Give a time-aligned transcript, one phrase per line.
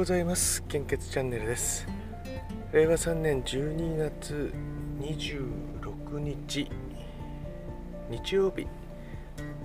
[0.00, 0.62] ございます。
[0.62, 1.86] 献血チャンネルです。
[2.72, 4.50] 令和3年12月
[4.98, 6.70] 26日
[8.08, 8.66] 日曜日。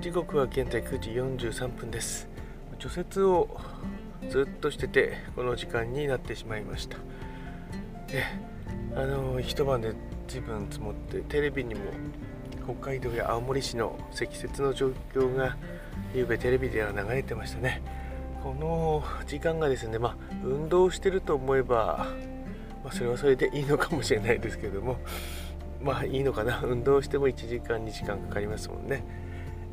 [0.00, 2.28] 時刻は現在9時43分です。
[2.80, 3.48] 除雪を
[4.28, 6.96] ずっとしててこの時間になってしまいました。
[8.08, 8.24] で
[8.96, 9.94] あの一晩で
[10.26, 11.82] 随分積もってテレビにも
[12.64, 15.56] 北海道や青森市の積雪の状況が
[16.12, 18.03] 昨べテレビでは流れてましたね。
[18.44, 22.06] この時間がですねまあ運動してると思えば、
[22.84, 24.98] まあ、それはそれでいいのかもしれないですけども
[25.82, 26.60] まあいいのかな？
[26.62, 29.02] 運動しても1時間2時間かかりますもんね。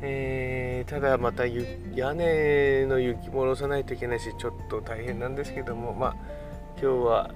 [0.00, 6.16] えー、ただまた屋根の雪も下ろさないといけないしちょっと大変なんですけどもまあ
[6.80, 7.30] 今日は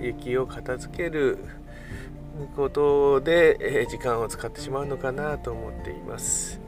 [0.00, 1.38] 雪を片付ける
[2.56, 6.61] ことで、え時間を使ってしまうのかなと思っています、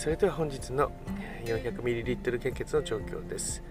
[0.00, 0.90] それでは本日の
[1.44, 3.62] 400ml 献血の状況です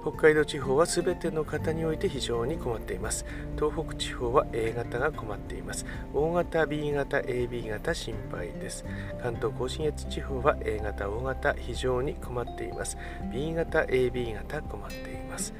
[0.00, 3.26] 北海道地方は全ての方において非常に困っています。
[3.56, 5.84] 東北地方は A 型が困っています。
[6.14, 8.86] O 型、B 型、AB 型心配です。
[9.20, 12.96] 関東甲信越地方は A 型、O 型非常に困っています。
[13.30, 15.52] B 型、AB 型困っています。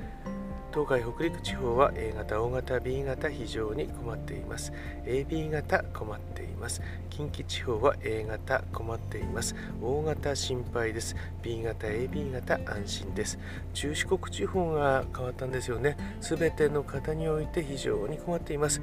[0.70, 4.72] 東海北陸地方は A 型、O 型、B 型非常に困っています。
[5.06, 6.82] AB 型困っています。
[7.08, 9.54] 近畿地方は A 型困っています。
[9.82, 11.16] O 型心配です。
[11.42, 13.38] B 型、AB 型安心です。
[13.72, 15.96] 中四国地方が変わったんですよね。
[16.20, 18.82] すべての方において非常に困っています。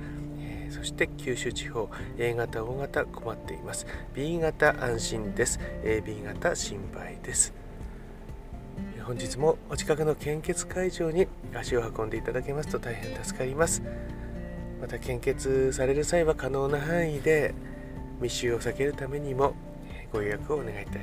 [0.71, 3.85] そして九州地方 A 型、O 型困っています。
[4.15, 5.59] B 型安心です。
[5.83, 7.64] AB 型心配です。
[9.05, 13.83] 本日もお近くの献血会場に足を運んでいただけますと大変助かります。
[14.81, 17.53] また献血される際は可能な範囲で
[18.19, 19.53] 密集を避けるためにも
[20.11, 21.01] ご予約をお願いいたい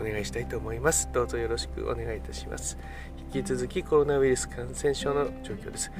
[0.00, 1.08] お願いしたいと思います。
[1.12, 2.76] どうぞよろしくお願いいたします。
[3.32, 5.92] 引き続きコロナウイルス感染症の状況です。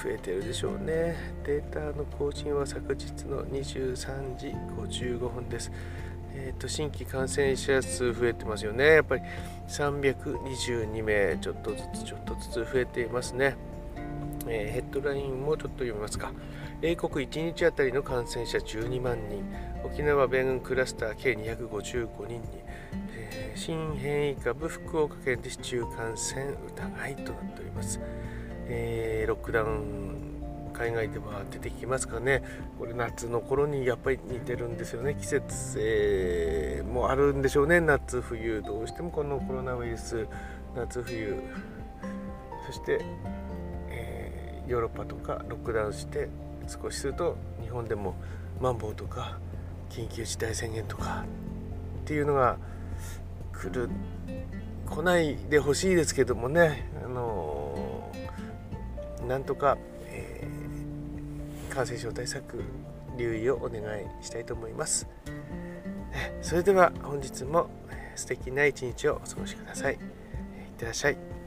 [0.00, 1.16] 増えてるでしょうね。
[1.44, 5.72] データの更新は昨日の23時55分です。
[6.34, 8.94] えーと、新規感染者数増えてますよね。
[8.94, 9.22] やっぱり
[9.68, 13.56] 322名、ちょっとずつちょっとずつ増えていますね。
[14.48, 16.32] えー、ヘッドラインもちょっと読みますか。
[16.80, 19.44] 英国1日あたりの感染者12万人、
[19.84, 22.40] 沖縄米軍クラスター計255人に、
[23.14, 26.44] えー、新変異株福岡県で市中感染
[26.76, 28.00] 疑いとなっております。
[28.66, 30.31] えー、ロックダウン
[30.82, 32.42] 海外では出てきますかね。
[32.76, 35.14] これ夏の頃にやっぱり似てるんですよね。
[35.14, 37.80] 季節性もあるんでしょうね。
[37.80, 40.26] 夏冬どうしてもこのコロナウイルス
[40.74, 41.40] 夏冬。
[42.66, 43.00] そして、
[43.90, 46.28] えー、ヨーロッパとかロックダウンして
[46.66, 48.16] 少しすると日本でも
[48.60, 49.38] マンボウとか
[49.88, 51.24] 緊急事態宣言とか
[52.02, 52.58] っていうのが
[53.52, 53.88] 来る
[54.90, 56.90] 来ないでほしいですけどもね。
[57.04, 58.10] あの
[59.28, 59.78] なんとか
[61.72, 62.62] 感染症対策
[63.16, 65.08] 留意をお願いしたいと思います。
[66.42, 67.70] それでは本日も
[68.14, 69.94] 素敵な一日をお過ごしください。
[69.94, 69.98] いっ
[70.76, 71.41] てらっしゃい。